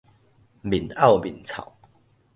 [0.63, 1.71] 面漚面臭